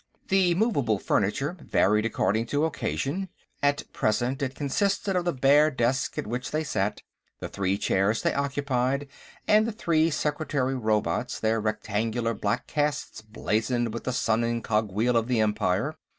The 0.29 0.55
movable 0.55 0.97
furniture 0.97 1.55
varied 1.61 2.07
according 2.07 2.47
to 2.47 2.65
occasion; 2.65 3.29
at 3.61 3.83
present, 3.93 4.41
it 4.41 4.55
consisted 4.55 5.15
of 5.15 5.25
the 5.25 5.31
bare 5.31 5.69
desk 5.69 6.17
at 6.17 6.25
which 6.25 6.49
they 6.49 6.63
sat, 6.63 7.03
the 7.39 7.47
three 7.47 7.77
chairs 7.77 8.23
they 8.23 8.33
occupied, 8.33 9.07
and 9.47 9.67
the 9.67 9.71
three 9.71 10.09
secretary 10.09 10.73
robots, 10.73 11.39
their 11.39 11.61
rectangular 11.61 12.33
black 12.33 12.65
casts 12.65 13.21
blazened 13.21 13.93
with 13.93 14.05
the 14.05 14.11
Sun 14.11 14.43
and 14.43 14.63
Cogwheel 14.63 15.15
of 15.15 15.27
the 15.27 15.39
Empire. 15.39 15.95